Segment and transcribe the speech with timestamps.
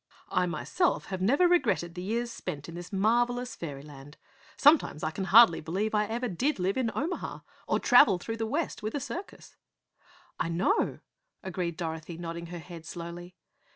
[0.31, 4.17] "I, myself, never have regretted the years spent in this marvelous fairy land.
[4.57, 8.47] Sometimes I hardly can believe I ever did live in Omaha, or travel through the
[8.47, 9.57] West with a circus."
[10.39, 11.01] "I know,"
[11.43, 13.35] agreed Dorothy, nodding her head slowly.